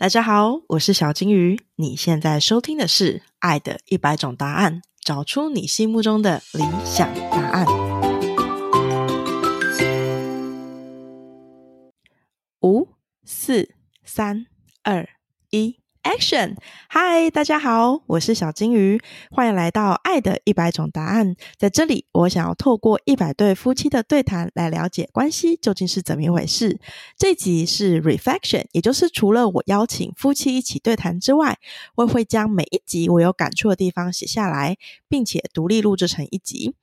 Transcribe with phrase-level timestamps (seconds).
[0.00, 1.60] 大家好，我是小金鱼。
[1.74, 7.66] 你现在收听的是《爱的一百种答案》，找出你心目中的理想答案。
[12.62, 12.90] 五、
[13.24, 13.74] 四、
[14.04, 14.46] 三、
[14.84, 15.08] 二、
[15.50, 15.80] 一。
[16.08, 16.56] Action！
[16.88, 18.98] 嗨，大家好，我是小金鱼，
[19.30, 21.34] 欢迎来到《爱的一百种答案》。
[21.58, 26.80] 在这里，我想要透过一百对夫妻的对谈来了解关系究竟是怎么一回事。
[27.18, 31.58] 这集是 Reflection，也就是除了我邀请夫妻一起对谈之外，
[31.96, 34.78] 我会将每一集我有感触的地方写下来，
[35.10, 36.74] 并且独立录制成一集。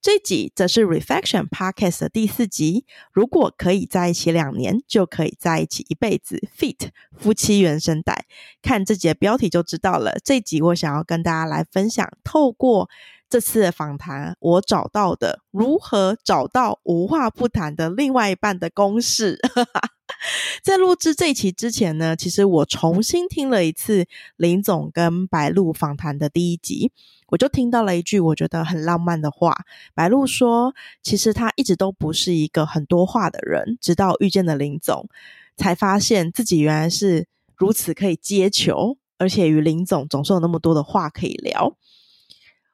[0.00, 2.86] 这集则是 Reflection Podcast 的第四集。
[3.12, 6.42] 如果可以在一起两年，就可以在一起一辈子。
[6.56, 8.24] Fit 夫妻原声带，
[8.62, 10.18] 看这集的标题就知道了。
[10.24, 12.88] 这集我想要跟大家来分享，透过
[13.30, 19.38] 这次的访谈，我找到的如何找到无话不谈的另外一半的公式。
[20.64, 24.04] 在录制这一期之前呢，其实我重新听了一次
[24.36, 26.90] 林总跟白露访谈的第一集，
[27.28, 29.56] 我就听到了一句我觉得很浪漫的话。
[29.94, 35.08] 白露说：“其实他一直都不是一个很多话的人，直到遇见了林总，
[35.56, 41.76] 才发现自己原来是如此可以接球，而且与林总总是有那么多的话可以聊。”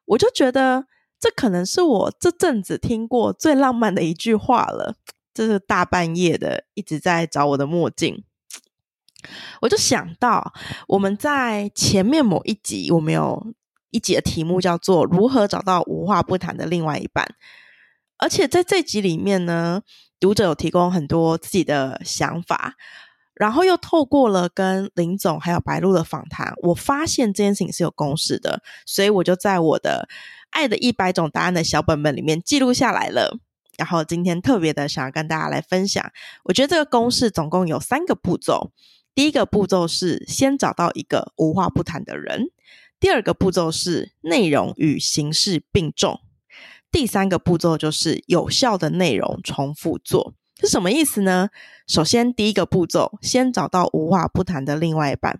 [0.07, 0.87] 我就觉得
[1.19, 4.95] 这可能是我这阵子听过最浪漫的一句话了。
[5.33, 8.23] 这是大半夜的，一直在找我的墨镜，
[9.61, 10.51] 我就想到
[10.87, 13.53] 我们在前面某一集，我们有
[13.91, 17.35] 一集的题目叫做“如何找到无话不谈的另外一半”，
[18.17, 19.83] 而且在这集里面呢，
[20.19, 22.73] 读者有提供很多自己的想法，
[23.39, 30.07] 然后又透过了跟林总还有白露的访谈，我发现这件事情是有公式的，所以我就在我的
[30.49, 33.37] 《爱的一百种答案》的小本本里面记录下来了。
[33.77, 36.11] 然后今天特别的想要跟大家来分享，
[36.45, 38.71] 我觉得这个公式总共有三个步骤。
[39.13, 42.47] 第一个步骤是先找到一个无话不谈的人；
[42.99, 46.21] 第二个步骤是内容与形式并重；
[46.91, 50.33] 第三个步骤就是有效的内容重复做。
[50.59, 51.49] 是什么意思呢？
[51.87, 55.39] 首先，第一个步骤，先找到无话不谈的另外一半。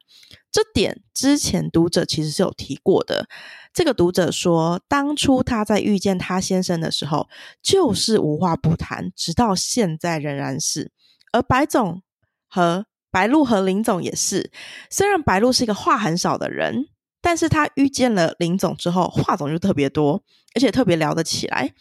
[0.52, 3.28] 这点之前读者其实是有提过的。
[3.74, 7.28] 这个读者说，当初他在遇见他先生的时候，
[7.62, 10.92] 就是无话不谈，直到现在仍然是。
[11.32, 12.02] 而白总
[12.48, 14.52] 和白露和林总也是。
[14.90, 16.88] 虽然白露是一个话很少的人，
[17.22, 20.24] 但是他遇见了林总之后，话总就特别多，
[20.56, 21.74] 而且特别聊得起来。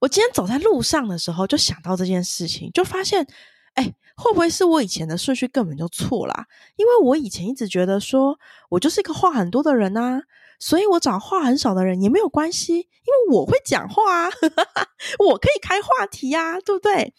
[0.00, 3.26] 我今天走在路上的时候，就想到这件事情，就发现，
[3.74, 6.46] 哎，会不会是我以前的顺序根本就错啦？
[6.76, 10.22] 因为我以前一直觉得说，我就是一个话很多的人啊，
[10.60, 14.30] 所以我找话很少的人也没有关系，因为我会讲话啊，
[15.18, 17.14] 我可以开话题呀，对不对？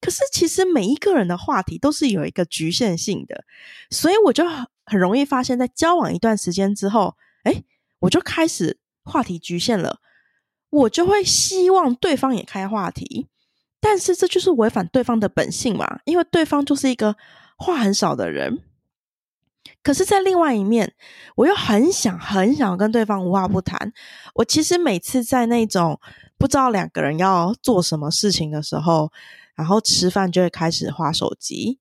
[0.00, 3.44] 可是其实每一个人的话题都是有一个局限性的，
[3.90, 4.44] 所以我就
[4.88, 7.62] 很容易发现，在交往一段时间之后，哎，
[8.00, 10.00] 我就开始话题局限了。
[10.70, 13.26] 我就会希望对方也开话题，
[13.80, 17.16] 但是这就是违反对方的本性嘛，因为对方就是一个
[17.56, 18.62] 话很少的人。
[19.82, 20.94] 可是，在另外一面，
[21.36, 23.92] 我又很想很想跟对方无话不谈。
[24.34, 25.98] 我其实每次在那种
[26.36, 29.10] 不知道两个人要做什么事情的时候，
[29.54, 31.78] 然后吃饭就会开始划手机。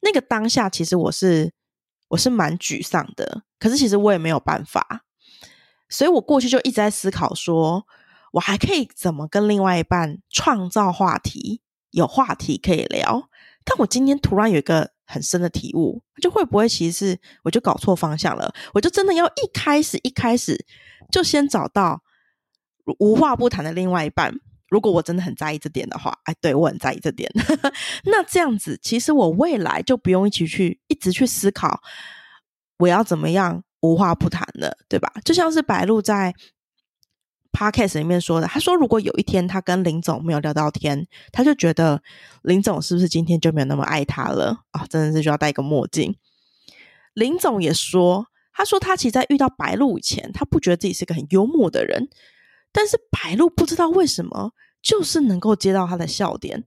[0.00, 1.52] 那个当下，其实我是
[2.10, 3.42] 我是蛮沮丧的。
[3.58, 5.02] 可是，其实我也没有办法，
[5.88, 7.86] 所以我过去就一直在思考说。
[8.34, 11.62] 我还可以怎么跟另外一半创造话题？
[11.90, 13.28] 有话题可以聊。
[13.64, 18.54] 但我今天突然有一个很深的体悟，就会不会其实是我就搞错方向了？
[18.72, 20.64] 我就真的要一开始一开始
[21.10, 22.04] 就先找到
[23.00, 24.32] 无话不谈的另外一半。
[24.70, 27.30] 如果我真的很在意这点的话，哎，对我很在意这点。
[28.06, 31.82] 那这样子，其实我未来就不用一起去一直去思考
[32.78, 35.12] 我要怎么样无话不谈了，对吧？
[35.24, 36.34] 就像是白鹿在。
[37.52, 42.00] Podcast 里面说的，他说如果有一天他跟林总没有聊到天，他就觉得
[42.42, 44.86] 林总是不是今天就没有那么爱他了啊？
[44.88, 46.14] 真的是就要戴一个墨镜。
[47.12, 52.08] 林总也说，他说他其实在遇到白露以前，他不觉得自己是个很幽默的人，
[52.72, 54.52] 但是白露不知道为什么
[54.82, 56.64] 就是能够接到他的笑点。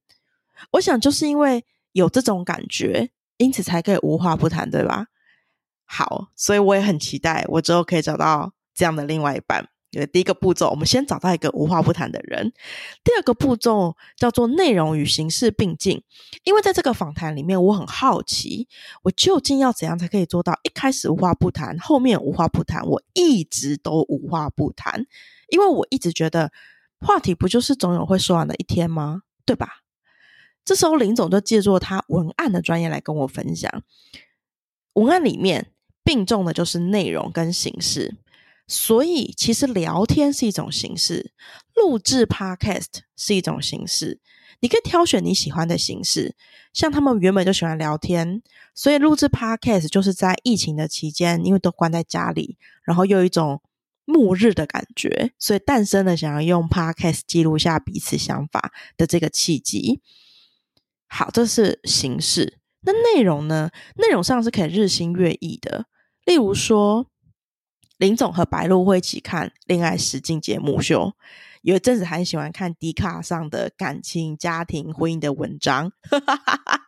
[0.72, 5.08] 我想就是因为有这种感觉，因此才可以无话不谈，对吧？
[5.86, 9.70] 好，所以我也很期待我之后可以找到这样的另外一半。
[10.12, 12.52] 第一个步骤，我们先找到一个无话不谈的人。
[13.04, 16.02] 第二个步骤叫做内容与形式并进。
[16.46, 18.68] 因为在这个访谈里面，我很好奇，
[19.04, 25.06] 我究竟要怎样才可以做到一开始无话不谈，后面无话不谈，我一直都无话不谈。
[25.54, 26.52] 因为我一直觉得
[27.00, 29.22] 话题不就是总有会说完的一天吗？
[29.46, 29.84] 对吧？
[30.66, 33.84] 这时候林总就借助他文案的专业来跟我分享。
[34.94, 35.72] 文案里面
[36.04, 38.16] 并重的就是内容跟形式，
[38.68, 41.34] 所以其实聊天是一种形式，
[41.76, 44.20] 录制 Podcast 是一种形式。
[44.62, 46.36] 你可以挑选你喜欢的形式，
[46.72, 48.42] 像他们原本就喜欢聊天，
[48.74, 53.62] 所以录制 Podcast 就是在疫情的期间，因为都关在家里，然后又有一种
[54.06, 60.02] 末日的感觉，所以诞生了想要用 Podcast 记录下彼此想法的这个契机。
[61.08, 62.60] 好，这是形式。
[62.82, 63.70] 那内容呢？
[63.96, 65.86] 内容上是可以日新月异的。
[66.26, 67.08] 例如说，
[67.98, 71.14] 林总和白露会一起看恋爱实境节目秀。
[71.62, 75.94] 有一阵子很喜欢看迪卡上的感情、家庭、婚姻的文章，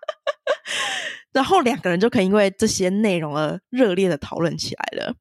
[1.32, 5.16] 然后两个人就可以因为这些内容而热烈的讨论起来了。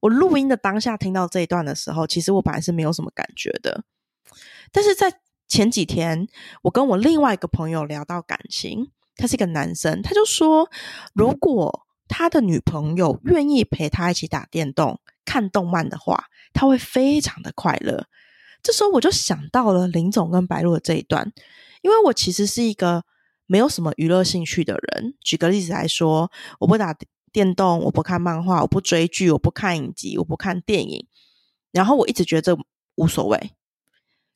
[0.00, 3.84] 我录音的当下听到这一段的时候，其实我本来是没有什么感觉的，
[4.72, 6.26] 但是在前几天，
[6.62, 10.70] 我跟我另外一个朋友聊到感情，他是一个男生，他就说，
[11.12, 18.06] 如果他的女朋友愿意陪他一起打电动、看动漫的话，他会非常的快乐。
[18.62, 21.32] 这时候我就想到了林总跟白鹿的这一段，
[21.82, 23.04] 因为我其实是一个
[23.46, 25.14] 没有什么娱乐兴趣的人。
[25.20, 26.94] 举个例子来说，我不打
[27.32, 31.06] 电动，我不看漫画，我不追剧，我不看影集，我不看电影。
[31.72, 32.56] 然后我一直觉得
[32.96, 33.52] 无所谓。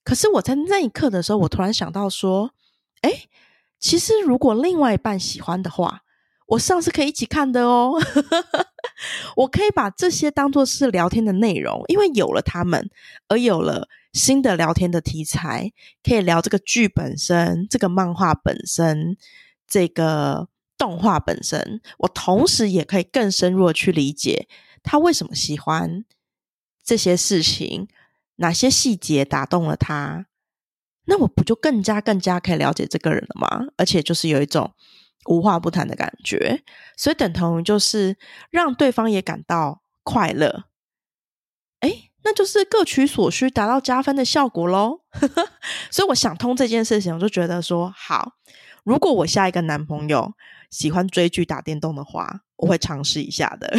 [0.03, 2.53] 可是我在那一刻的时候，我突然想到说，
[3.01, 3.11] 哎，
[3.79, 6.03] 其实如果另外一半喜欢的话，
[6.49, 7.95] 我上次可以一起看的哦。
[9.37, 12.91] 我可以把这些当做是聊天的内容，因为有了他们，
[13.29, 13.89] 而有了。
[14.15, 15.73] 新的聊天的题材，
[16.05, 19.17] 可以聊这个剧本身、这个漫画本身、
[19.67, 20.47] 这个
[20.85, 21.81] 动画本身。
[21.99, 24.47] 我同时也可以更深入的去理解
[24.83, 26.05] 他为什么喜欢
[26.85, 27.89] 这些事情，
[28.37, 30.27] 哪些细节打动了他。
[31.07, 33.67] 那我不就更加更加可以了解这个人了吗？
[33.79, 34.75] 而且就是有一种
[35.27, 36.63] 无话不谈的感觉，
[36.99, 38.19] 所以等同于就是
[38.51, 40.65] 让对方也感到快乐。
[41.81, 42.11] 哎。
[42.27, 45.01] 那就是各取所需，达到加分的效果喽。
[45.93, 48.33] 所以我想通这件事情，我就觉得说好，
[48.85, 50.35] 如果我下一个男朋友
[50.71, 53.77] 喜欢追剧、打电动的话，我会尝试一下的。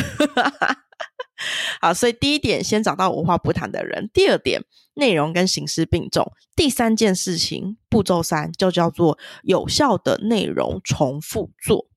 [1.82, 4.64] 好，所以第一点，先找到无话不谈的人；第二点，
[4.96, 6.24] 内容跟形式并重；
[6.56, 11.88] 第三件事情，步骤三就叫做有效的内容重复做。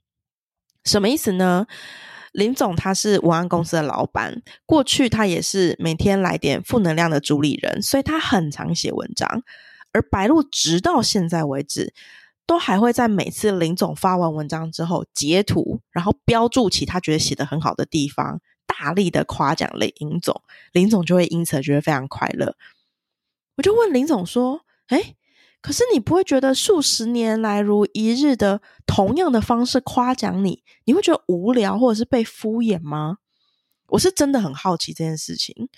[0.85, 1.67] 什么意思呢？
[2.33, 9.43] 林总他是文案公司的老板，过去他也是每天来点负能量的主理人，所以他很常写文章。
[9.93, 11.95] 而白鹿直到现在为止，
[12.49, 20.43] 都还会在每次林总发完文章之后截图，然后标注起他觉得写的很好的地方，大力的夸奖林总，
[20.73, 22.57] 林总就会因此觉得非常快乐。
[23.57, 25.15] 我就问林总说：“哎。”
[25.61, 33.19] 可是你不会觉得数十年来如一日的同样的方式夸奖你，你会觉得无聊或者是被敷衍吗？
[33.89, 35.69] 我是真的很好奇这件事情。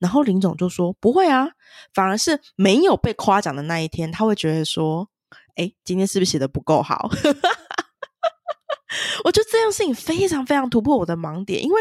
[0.00, 1.50] 然后林总就说不会啊，
[1.94, 5.08] 反而是没有被夸奖的那一天，他会觉得说，
[5.56, 7.10] 哎，今天是不是写的不够好？
[9.24, 11.80] 我觉得这样事情非常非常突破我的盲点，因为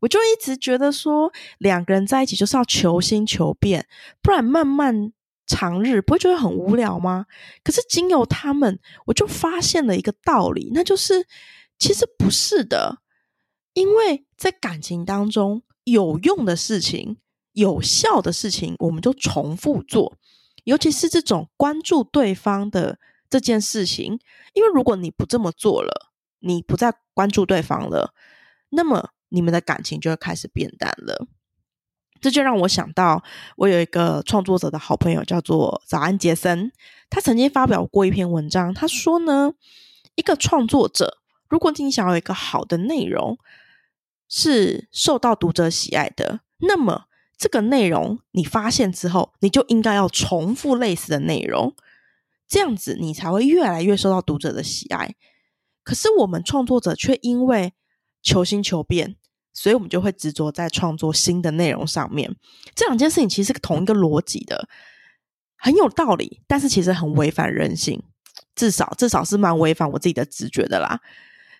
[0.00, 3.86] 我就一直觉得说，两个人在一起就是要求新求变，
[4.22, 5.12] 不然慢慢。
[5.48, 7.26] 长日不会觉得很无聊吗？
[7.62, 11.24] 可是经由他们，我就发现了一个道理，那就是
[11.78, 12.98] 其实不是的。
[13.72, 17.18] 因为在感情当中，有用的事情、
[17.52, 20.18] 有效的事情，我们就重复做。
[20.66, 22.98] 尤其是这种关注对方的
[23.30, 24.18] 这件事情，
[24.52, 28.12] 因为如果你不这么做了，你不再关注对方了，
[28.70, 31.28] 那么你们的感情就会开始变淡了。
[32.20, 33.22] 这就让我想到，
[33.56, 36.72] 我有一个创作者的好朋友，叫做早安杰森。
[37.08, 39.52] 他曾经发表过一篇文章，他说呢，
[40.16, 41.18] 一个创作者，
[41.48, 43.38] 如果你想要一个好的内容
[44.28, 47.05] 是受到读者喜爱的，那么
[47.36, 51.74] 这个内容你发现之后，你就应该要重复类似的内容，
[52.48, 55.14] 这样子你才会越来越受到读者的喜爱。
[55.82, 57.74] 可是我们创作者却因为
[58.22, 59.16] 求新求变。
[59.58, 62.36] 所以我们就会执着在创作新的内容上面。
[62.74, 64.68] 这两件事情其实是同一个逻辑的，
[65.56, 68.02] 很有道理，但是其实很违反人性，
[68.54, 71.00] 至少至少是蛮违反我自己的直觉的啦。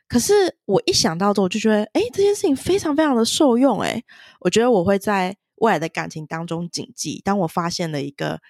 [0.09, 3.80] 可是我一想到之后，就觉得，哎，这件事情非常非常的受用。
[3.80, 4.04] 哎，
[4.40, 8.41] 我觉得我会在未来的感情当中谨记，当我发现了一个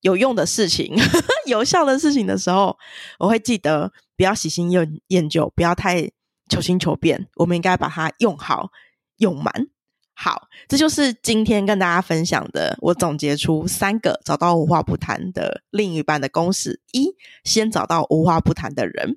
[0.00, 0.94] 有用的事情、
[1.46, 2.78] 有效的事情的时候，
[3.18, 6.10] 我会记得不要喜新厌厌旧，不要太。
[6.50, 8.70] 求新求变，我们应该把它用好
[9.18, 9.68] 用满。
[10.14, 12.76] 好，这就是今天跟大家分享的。
[12.80, 19.12] 我总结出三个找到无话不谈的另一半的公式：一、先找到无话不谈的人；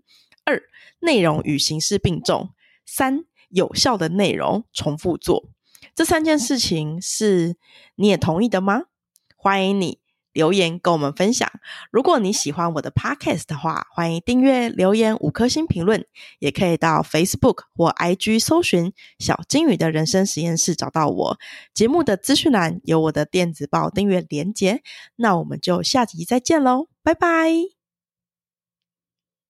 [0.45, 0.61] 二、
[0.99, 2.49] 内容与形式并重；
[2.85, 5.49] 三、有效的内容重复做。
[5.95, 7.57] 这三件事情是
[7.95, 8.83] 你也同意的吗？
[9.35, 10.03] 欢迎你。
[10.33, 11.47] 留言跟我们分享。
[11.91, 16.03] 如果你喜欢我的 podcast 的话，欢迎订阅、留言五颗星评论，
[16.39, 21.37] 也可以到 Facebook 或 IG 搜寻“小金鱼的人生实验室”找到我。
[21.71, 24.81] 节目的资讯栏有我的电子报订阅连结。
[25.17, 27.82] 那我们就下集再见喽，拜拜。